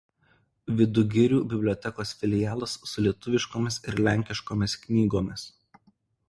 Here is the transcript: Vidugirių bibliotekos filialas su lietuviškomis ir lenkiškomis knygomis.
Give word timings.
Vidugirių 0.77 1.41
bibliotekos 1.51 2.13
filialas 2.21 2.73
su 2.93 3.05
lietuviškomis 3.09 3.79
ir 3.91 4.01
lenkiškomis 4.09 4.77
knygomis. 4.87 5.47